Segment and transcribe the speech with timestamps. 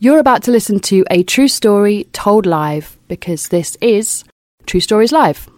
[0.00, 4.22] You're about to listen to a true story told live because this is
[4.64, 5.48] True Stories Live.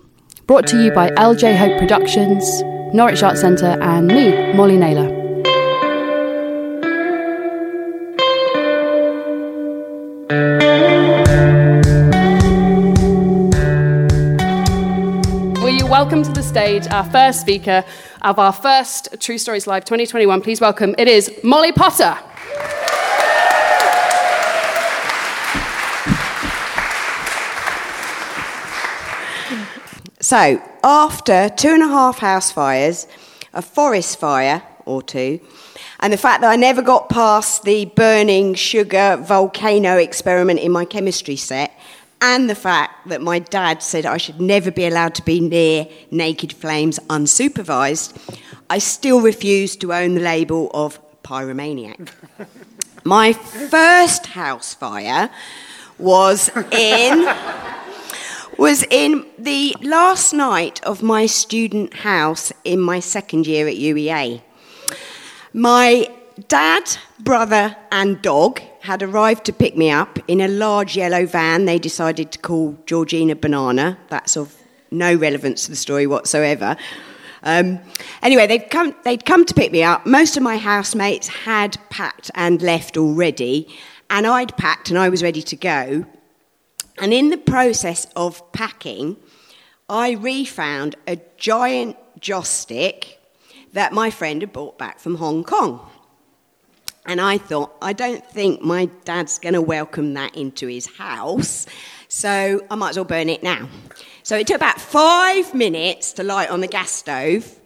[0.46, 2.62] Brought to you by LJ Hope Productions,
[2.94, 5.10] Norwich Arts Centre, and me, Molly Naylor.
[15.60, 17.84] Will you welcome to the stage our first speaker
[18.22, 20.40] of our first True Stories Live 2021?
[20.40, 22.16] Please welcome, it is Molly Potter.
[30.30, 33.08] So, after two and a half house fires,
[33.52, 35.40] a forest fire or two,
[35.98, 40.84] and the fact that I never got past the burning sugar volcano experiment in my
[40.84, 41.72] chemistry set,
[42.20, 45.88] and the fact that my dad said I should never be allowed to be near
[46.12, 48.16] naked flames unsupervised,
[48.70, 52.08] I still refuse to own the label of pyromaniac.
[53.02, 55.28] my first house fire
[55.98, 57.26] was in
[58.60, 64.42] was in the last night of my student house in my second year at UEA.
[65.54, 66.10] My
[66.46, 66.82] dad,
[67.18, 71.78] brother, and dog had arrived to pick me up in a large yellow van they
[71.78, 73.96] decided to call Georgina Banana.
[74.10, 74.54] That's of
[74.90, 76.76] no relevance to the story whatsoever.
[77.42, 77.80] Um,
[78.22, 80.04] anyway, they'd come, they'd come to pick me up.
[80.04, 83.74] Most of my housemates had packed and left already,
[84.10, 86.04] and I'd packed and I was ready to go.
[87.00, 89.16] And in the process of packing,
[89.88, 93.18] I refound a giant joss stick
[93.72, 95.80] that my friend had brought back from Hong Kong.
[97.06, 101.66] And I thought, I don't think my dad's going to welcome that into his house,
[102.08, 103.68] so I might as well burn it now.
[104.22, 107.58] So it took about five minutes to light on the gas stove.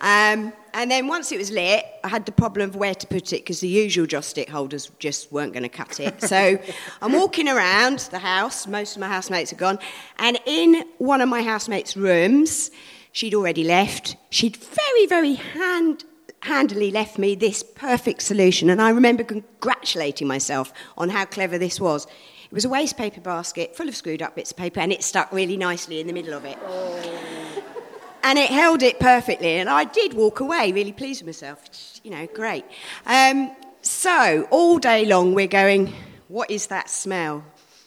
[0.00, 3.32] Um, and then once it was lit, I had the problem of where to put
[3.32, 6.22] it because the usual joss stick holders just weren't going to cut it.
[6.22, 6.58] So
[7.00, 9.78] I'm walking around the house, most of my housemates are gone,
[10.18, 12.70] and in one of my housemates' rooms,
[13.12, 14.16] she'd already left.
[14.30, 16.04] She'd very, very hand,
[16.40, 21.80] handily left me this perfect solution, and I remember congratulating myself on how clever this
[21.80, 22.06] was.
[22.46, 25.02] It was a waste paper basket full of screwed up bits of paper, and it
[25.02, 26.58] stuck really nicely in the middle of it.
[26.66, 27.21] Oh
[28.22, 29.58] and it held it perfectly.
[29.58, 32.00] And I did walk away really pleased with myself.
[32.02, 32.64] You know, great.
[33.06, 35.92] Um, so all day long we're going,
[36.28, 37.44] what is that smell?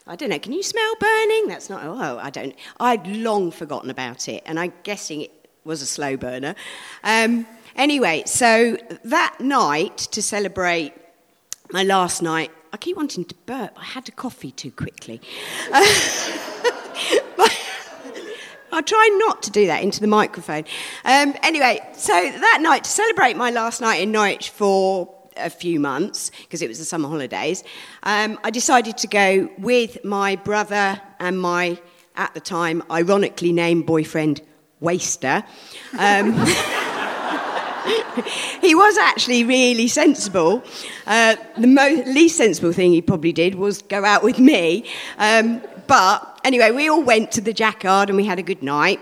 [0.07, 0.40] I don't know.
[0.40, 1.47] Can you smell burning?
[1.47, 1.84] That's not.
[1.84, 2.56] Oh, I don't.
[2.79, 6.53] I'd long forgotten about it, and I'm guessing it was a slow burner.
[7.03, 10.94] Um, anyway, so that night to celebrate
[11.72, 13.72] my last night, I keep wanting to burp.
[13.78, 15.22] I had a coffee too quickly.
[18.75, 20.65] I'll try not to do that into the microphone.
[21.05, 25.79] Um, anyway, so that night, to celebrate my last night in Norwich for a few
[25.79, 27.63] months, because it was the summer holidays,
[28.03, 31.79] um, I decided to go with my brother and my,
[32.17, 34.41] at the time, ironically named boyfriend,
[34.81, 35.45] Waster.
[35.97, 36.33] Um,
[38.61, 40.61] he was actually really sensible.
[41.07, 44.85] Uh, the mo- least sensible thing he probably did was go out with me.
[45.17, 49.01] Um, but anyway, we all went to the Jacquard and we had a good night.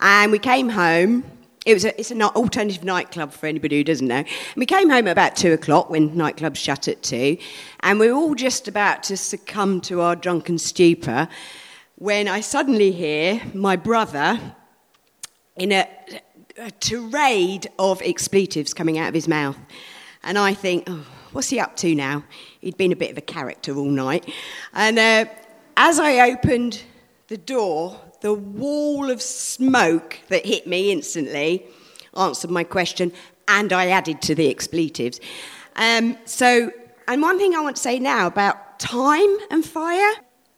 [0.00, 1.24] And we came home.
[1.66, 4.16] It was a, it's an alternative nightclub for anybody who doesn't know.
[4.16, 7.36] And we came home at about two o'clock when nightclubs shut at two.
[7.80, 11.28] And we were all just about to succumb to our drunken stupor
[11.96, 14.40] when I suddenly hear my brother
[15.56, 15.88] in a,
[16.56, 19.58] a tirade of expletives coming out of his mouth.
[20.22, 22.24] And I think, oh, what's he up to now?
[22.60, 24.32] He'd been a bit of a character all night.
[24.72, 25.26] And uh,
[25.80, 26.82] as I opened
[27.28, 31.64] the door, the wall of smoke that hit me instantly
[32.16, 33.12] answered my question,
[33.46, 35.20] and I added to the expletives.
[35.76, 36.72] Um, so,
[37.06, 40.14] and one thing I want to say now about time and fire,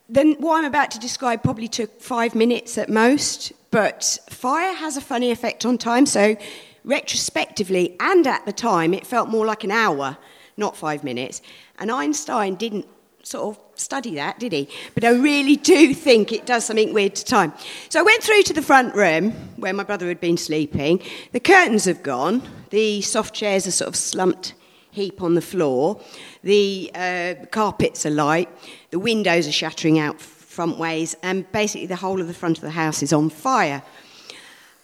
[0.08, 4.96] then what I'm about to describe probably took five minutes at most, but fire has
[4.96, 6.06] a funny effect on time.
[6.06, 6.34] So,
[6.82, 10.16] retrospectively and at the time, it felt more like an hour,
[10.56, 11.42] not five minutes.
[11.78, 12.86] And Einstein didn't
[13.30, 14.68] sort of study that, did he?
[14.94, 17.52] But I really do think it does something weird to time.
[17.88, 21.00] So I went through to the front room where my brother had been sleeping.
[21.30, 22.42] The curtains have gone.
[22.70, 24.54] The soft chairs are sort of slumped
[24.90, 26.00] heap on the floor.
[26.42, 28.48] The uh, carpets are light.
[28.90, 31.16] The windows are shattering out front ways.
[31.22, 33.82] And basically, the whole of the front of the house is on fire.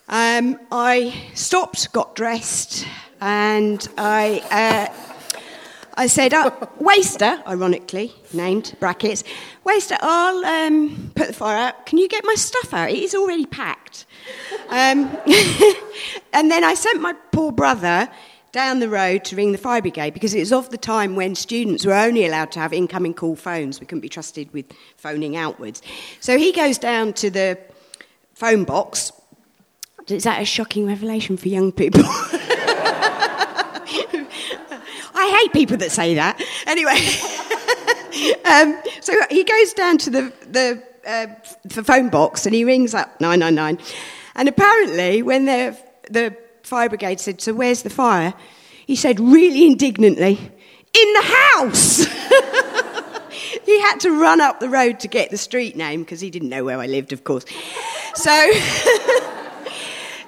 [0.08, 2.87] Um, I stopped, got dressed,
[3.20, 4.40] and I.
[4.52, 5.16] Uh,
[5.98, 9.25] I said, oh, Waster, ironically named, brackets,
[9.64, 11.87] Waster, I'll um, put the fire out.
[11.87, 12.90] Can you get my stuff out?
[12.90, 14.04] It is already packed.
[14.69, 15.16] Um,
[16.34, 18.10] and then I sent my poor brother
[18.52, 21.34] down the road to ring the fire brigade because it was of the time when
[21.34, 23.81] students were only allowed to have incoming call phones.
[23.81, 24.66] We couldn't be trusted with
[24.96, 25.82] phoning outwards.
[26.20, 27.58] So he goes down to the
[28.34, 29.12] phone box.
[30.08, 32.04] Is that a shocking revelation for young people?
[35.26, 36.40] I hate people that say that.
[36.67, 36.93] Anyway,
[38.44, 41.26] um, so he goes down to the, the, uh,
[41.64, 43.84] the phone box and he rings up 999.
[44.37, 45.76] And apparently, when the,
[46.11, 48.34] the fire brigade said, So where's the fire?
[48.87, 50.38] He said, really indignantly,
[50.94, 52.05] In the house!
[53.64, 56.50] he had to run up the road to get the street name because he didn't
[56.50, 57.44] know where I lived, of course.
[58.14, 58.52] So.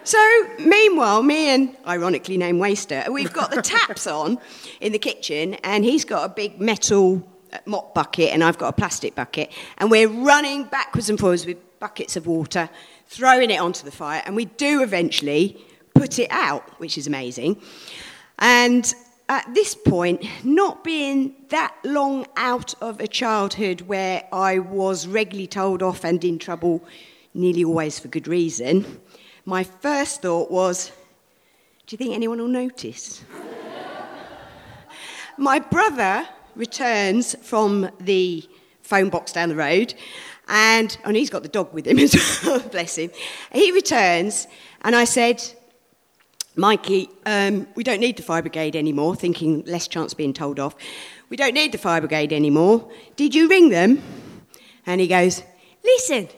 [0.09, 4.39] So, meanwhile, me and ironically named Waster, we've got the taps on
[4.81, 7.23] in the kitchen, and he's got a big metal
[7.53, 11.45] uh, mop bucket, and I've got a plastic bucket, and we're running backwards and forwards
[11.45, 12.71] with buckets of water,
[13.07, 15.63] throwing it onto the fire, and we do eventually
[15.93, 17.61] put it out, which is amazing.
[18.39, 18.91] And
[19.29, 25.49] at this point, not being that long out of a childhood where I was regularly
[25.49, 26.83] told off and in trouble,
[27.35, 29.03] nearly always for good reason,
[29.49, 30.93] my first thought was,
[31.87, 33.25] do you think anyone will notice?
[35.39, 38.47] my brother returns from the
[38.83, 39.95] phone box down the road,
[40.49, 42.15] and, and he's got the dog with him as
[42.45, 43.11] well, bless him.
[43.51, 44.47] He returns,
[44.83, 45.43] and I said,
[46.55, 50.61] Mikey, um, we don't need the fire brigade anymore, thinking less chance of being told
[50.61, 50.75] off.
[51.31, 52.87] We don't need the fire brigade anymore.
[53.17, 54.03] Did you ring them?
[54.85, 55.43] And he goes,
[55.83, 56.29] Listen,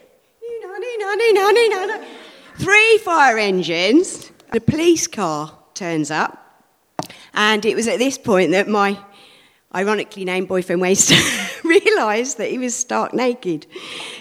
[2.60, 6.68] Three fire engines, a police car turns up,
[7.32, 8.98] and it was at this point that my
[9.74, 11.14] ironically named boyfriend Waster
[11.66, 13.64] realised that he was stark naked.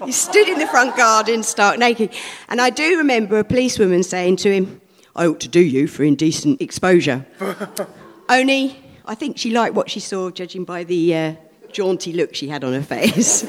[0.05, 2.13] He stood in the front garden stark naked.
[2.47, 4.79] And I do remember a policewoman saying to him,
[5.17, 7.25] I ought to do you for indecent exposure.
[8.29, 11.35] Only, I think she liked what she saw, judging by the uh,
[11.73, 13.45] jaunty look she had on her face.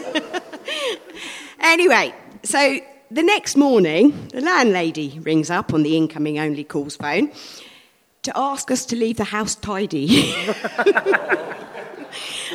[1.60, 2.12] anyway,
[2.42, 7.32] so the next morning, the landlady rings up on the incoming only calls phone
[8.22, 10.34] to ask us to leave the house tidy.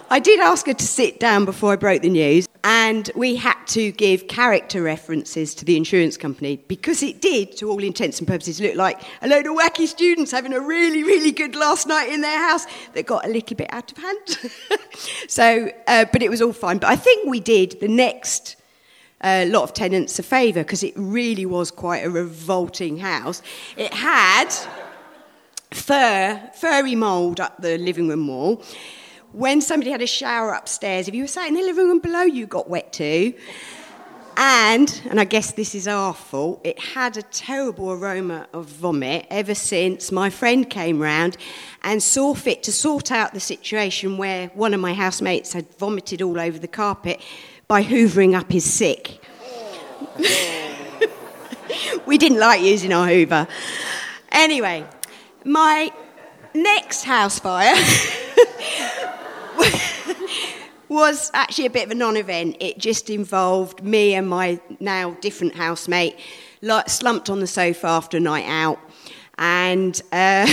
[0.10, 3.58] I did ask her to sit down before I broke the news, and we had
[3.68, 8.28] to give character references to the insurance company because it did, to all intents and
[8.28, 12.10] purposes, look like a load of wacky students having a really, really good last night
[12.10, 14.52] in their house that got a little bit out of hand.
[15.28, 16.78] so, uh, but it was all fine.
[16.78, 18.56] But I think we did the next
[19.26, 23.42] a lot of tenants a favour because it really was quite a revolting house.
[23.76, 24.50] It had
[25.72, 28.64] fur, furry mould up the living room wall.
[29.32, 32.22] When somebody had a shower upstairs, if you were sat in the living room below,
[32.22, 33.34] you got wet too.
[34.38, 39.26] And, and I guess this is our fault, it had a terrible aroma of vomit
[39.30, 41.38] ever since my friend came round
[41.84, 46.22] and saw fit to sort out the situation where one of my housemates had vomited
[46.22, 47.22] all over the carpet
[47.68, 49.20] by hoovering up his sick.
[52.06, 53.48] we didn't like using our hoover.
[54.32, 54.86] Anyway,
[55.44, 55.92] my
[56.54, 57.76] next house fire
[60.90, 62.58] was actually a bit of a non event.
[62.60, 66.16] It just involved me and my now different housemate
[66.62, 68.80] like, slumped on the sofa after a night out,
[69.38, 70.48] and uh,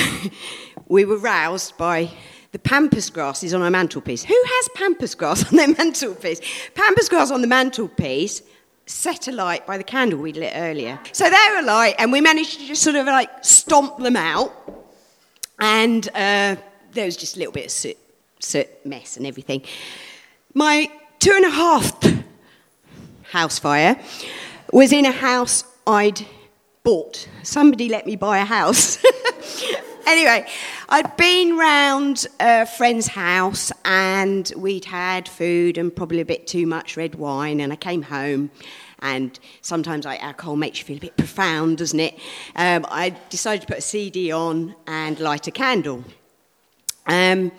[0.88, 2.11] we were roused by
[2.52, 4.25] the pampas grass is on our mantelpiece.
[4.25, 6.40] Who has pampas grass on their mantelpiece?
[6.75, 8.42] Pampas grass on the mantelpiece,
[8.87, 11.00] set alight by the candle we lit earlier.
[11.12, 14.52] So they're alight, and we managed to just sort of like stomp them out.
[15.59, 16.56] And uh,
[16.92, 17.97] there was just a little bit of soot,
[18.38, 19.62] soot mess and everything.
[20.54, 21.92] My two and a half
[23.30, 23.99] house fire
[24.73, 26.26] was in a house I'd
[26.82, 27.28] bought.
[27.42, 29.02] Somebody let me buy a house.
[30.06, 30.47] anyway,
[30.88, 36.66] I'd been round a friend's house and we'd had food and probably a bit too
[36.66, 37.61] much red wine.
[37.61, 38.50] And I came home,
[39.00, 42.14] and sometimes like, alcohol makes you feel a bit profound, doesn't it?
[42.56, 46.04] Um, I decided to put a CD on and light a candle.
[47.06, 47.50] Um,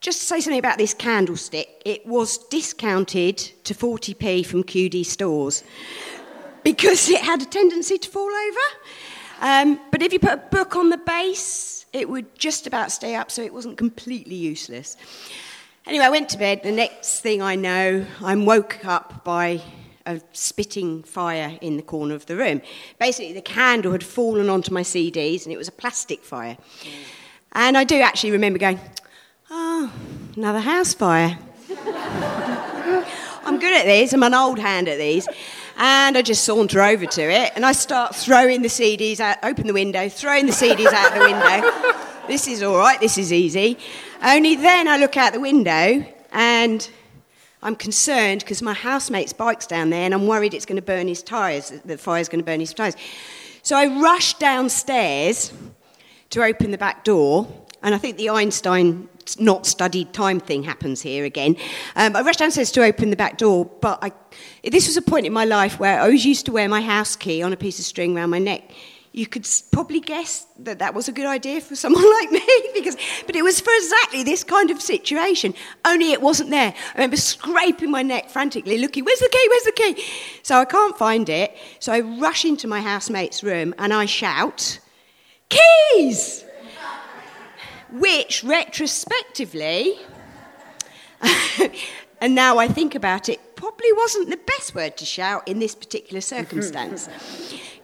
[0.00, 5.62] just to say something about this candlestick, it was discounted to 40p from QD stores
[6.62, 8.60] because it had a tendency to fall over.
[9.40, 13.14] Um, but if you put a book on the base, it would just about stay
[13.14, 14.96] up, so it wasn't completely useless.
[15.86, 16.62] Anyway, I went to bed.
[16.62, 19.62] The next thing I know, I'm woke up by
[20.06, 22.62] a spitting fire in the corner of the room.
[22.98, 26.56] Basically, the candle had fallen onto my CDs, and it was a plastic fire.
[27.52, 28.80] And I do actually remember going,
[29.50, 29.92] oh,
[30.36, 31.38] another house fire.
[33.46, 34.12] I'm good at these.
[34.12, 35.28] I'm an old hand at these.
[35.78, 39.66] And I just saunter over to it and I start throwing the CDs out, open
[39.66, 42.06] the window, throwing the CDs out the window.
[42.28, 43.78] this is all right, this is easy.
[44.22, 46.90] Only then I look out the window and
[47.62, 51.08] I'm concerned because my housemate's bike's down there and I'm worried it's going to burn
[51.08, 52.96] his tyres, the fire's going to burn his tyres.
[53.62, 55.52] So I rush downstairs
[56.30, 57.48] to open the back door,
[57.82, 61.56] and I think the Einstein not studied time thing happens here again.
[61.96, 64.12] Um, I rushed downstairs to open the back door, but I,
[64.62, 67.16] this was a point in my life where I was used to wear my house
[67.16, 68.70] key on a piece of string around my neck.
[69.12, 72.96] You could probably guess that that was a good idea for someone like me because
[73.26, 75.54] but it was for exactly this kind of situation
[75.84, 76.74] only it wasn't there.
[76.94, 79.46] I remember scraping my neck frantically looking where's the key?
[79.50, 80.04] Where's the key?
[80.42, 84.78] So i can't find it so i rush into my housemate's room and i shout
[85.48, 86.45] keys
[87.92, 89.98] which retrospectively
[92.20, 95.74] and now i think about it probably wasn't the best word to shout in this
[95.74, 96.36] particular mm-hmm.
[96.36, 97.08] circumstance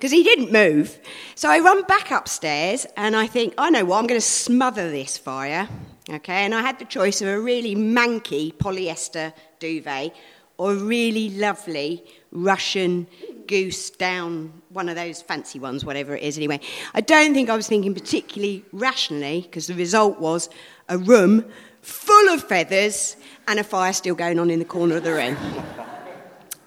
[0.03, 0.99] because he didn't move.
[1.37, 4.91] So I run back upstairs and I think, I know what, I'm going to smother
[4.91, 5.69] this fire.
[6.11, 10.13] Okay, and I had the choice of a really manky polyester duvet
[10.59, 13.07] or a really lovely Russian
[13.47, 16.61] goose down, one of those fancy ones, whatever it is, anyway.
[16.95, 20.49] I don't think I was thinking particularly rationally because the result was
[20.89, 21.45] a room
[21.83, 25.37] full of feathers and a fire still going on in the corner of the room.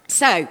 [0.06, 0.46] So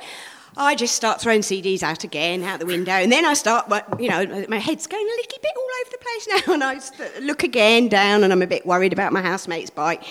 [0.57, 4.10] I just start throwing CDs out again, out the window, and then I start, you
[4.10, 7.43] know, my head's going a little bit all over the place now, and I look
[7.43, 10.03] again down, and I'm a bit worried about my housemate's bike.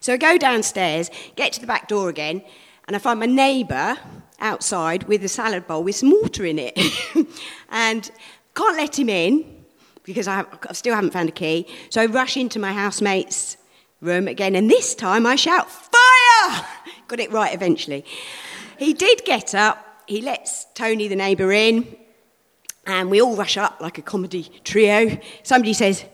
[0.00, 2.42] So I go downstairs, get to the back door again,
[2.86, 3.98] and I find my neighbour
[4.40, 6.78] outside with a salad bowl with some water in it,
[7.70, 8.10] and
[8.54, 9.64] can't let him in
[10.02, 11.66] because I, have, I still haven't found a key.
[11.90, 13.56] So I rush into my housemate's
[14.00, 16.66] room again, and this time I shout, Fire!
[17.08, 18.04] Got it right eventually.
[18.78, 21.96] He did get up, he lets Tony, the neighbour, in,
[22.86, 25.18] and we all rush up like a comedy trio.
[25.42, 26.04] Somebody says,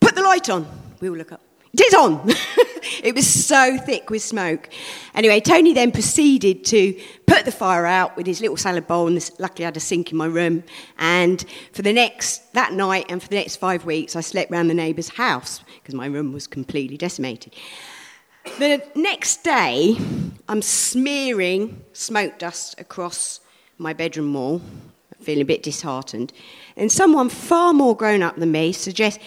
[0.00, 0.66] Put the light on.
[1.00, 1.40] We all look up.
[1.72, 2.28] It is on.
[3.02, 4.68] it was so thick with smoke.
[5.14, 9.30] Anyway, Tony then proceeded to put the fire out with his little salad bowl, and
[9.38, 10.62] luckily I had a sink in my room.
[10.98, 14.70] And for the next, that night and for the next five weeks, I slept round
[14.70, 17.54] the neighbour's house because my room was completely decimated.
[18.58, 19.96] The next day,
[20.48, 23.40] I'm smearing smoke dust across
[23.78, 24.60] my bedroom wall,
[25.20, 26.32] feeling a bit disheartened,
[26.76, 29.22] and someone far more grown up than me suggests,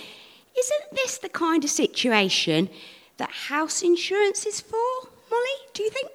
[0.57, 2.69] Isn't this the kind of situation
[3.17, 5.57] that house insurance is for, Molly?
[5.73, 6.09] Do you think?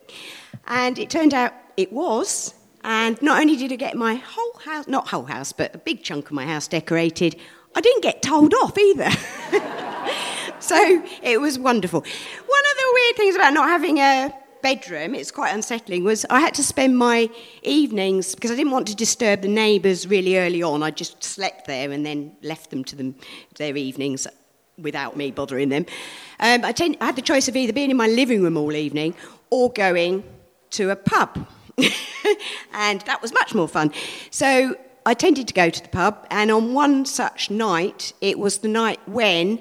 [0.66, 2.54] And it turned out it was.
[2.84, 6.02] And not only did I get my whole house, not whole house, but a big
[6.02, 7.36] chunk of my house decorated,
[7.74, 9.10] I didn't get told off either.
[10.60, 12.00] so it was wonderful.
[12.00, 16.40] One of the weird things about not having a bedroom, it's quite unsettling, was I
[16.40, 17.30] had to spend my
[17.62, 21.66] evenings, because I didn't want to disturb the neighbours really early on, I just slept
[21.66, 23.16] there and then left them to them,
[23.56, 24.26] their evenings
[24.78, 25.86] without me bothering them.
[26.40, 28.72] Um, I, tend, I had the choice of either being in my living room all
[28.72, 29.14] evening
[29.50, 30.24] or going
[30.70, 31.46] to a pub.
[32.72, 33.92] and that was much more fun.
[34.30, 38.58] So I tended to go to the pub, and on one such night, it was
[38.58, 39.60] the night when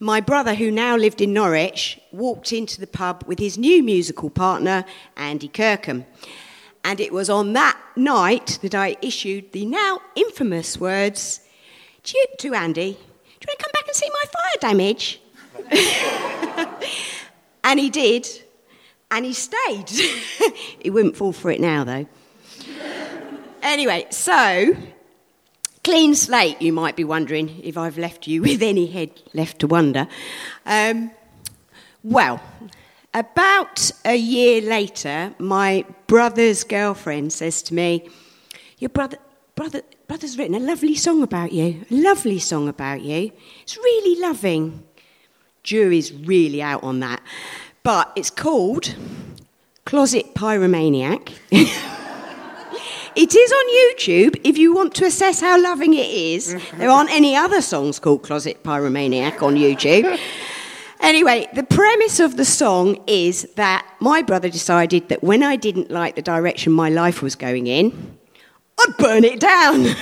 [0.00, 4.30] my brother, who now lived in Norwich, walked into the pub with his new musical
[4.30, 4.84] partner,
[5.16, 6.04] Andy Kirkham.
[6.82, 11.40] And it was on that night that I issued the now infamous words
[12.02, 15.20] to, to Andy Do you want to come back and see my fire damage?
[17.64, 18.26] and he did,
[19.10, 19.90] and he stayed.
[20.80, 22.06] he wouldn't fall for it now, though.
[23.62, 24.74] anyway, so
[25.84, 29.66] Clean slate, you might be wondering if I've left you with any head left to
[29.66, 30.06] wonder.
[30.64, 31.10] Um,
[32.04, 32.40] well,
[33.12, 38.08] about a year later, my brother's girlfriend says to me,
[38.78, 39.18] Your brother,
[39.54, 43.32] brother, brother's written a lovely song about you, a lovely song about you.
[43.62, 44.84] It's really loving.
[45.62, 47.22] Jury's really out on that.
[47.82, 48.94] But it's called
[49.84, 51.32] Closet Pyromaniac.
[53.14, 56.56] It is on YouTube if you want to assess how loving it is.
[56.78, 60.18] There aren't any other songs called Closet Pyromaniac on YouTube.
[60.98, 65.90] Anyway, the premise of the song is that my brother decided that when I didn't
[65.90, 68.16] like the direction my life was going in,
[68.82, 69.74] I'd burn it down.
[69.84, 69.94] and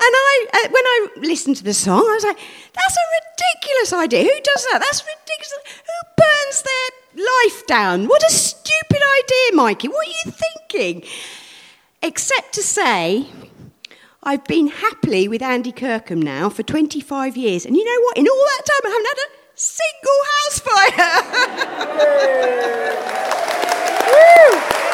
[0.00, 2.38] I, uh, when I listened to the song, I was like,
[2.72, 4.22] that's a ridiculous idea.
[4.22, 4.80] Who does that?
[4.80, 5.54] That's ridiculous.
[5.84, 8.06] Who burns their life down.
[8.06, 9.88] What a stupid idea, Mikey.
[9.88, 11.04] What are you thinking?
[12.02, 13.26] Except to say,
[14.22, 17.66] I've been happily with Andy Kirkham now for 25 years.
[17.66, 18.18] And you know what?
[18.18, 22.48] In all that time, I haven't had a single house fire.
[24.68, 24.87] Molly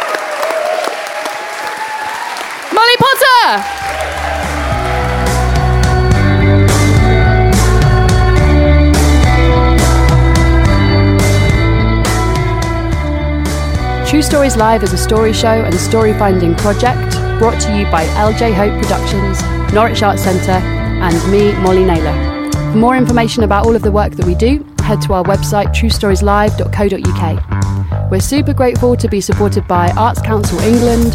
[14.08, 18.04] True Stories Live is a story show and story finding project brought to you by
[18.14, 19.42] LJ Hope Productions,
[19.72, 22.50] Norwich Arts Centre, and me, Molly Naylor.
[22.52, 25.74] For more information about all of the work that we do, head to our website
[25.74, 28.10] truestorieslive.co.uk.
[28.10, 31.12] We're super grateful to be supported by Arts Council England,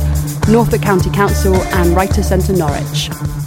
[0.52, 3.39] Norfolk County Council, and Writer Centre Norwich.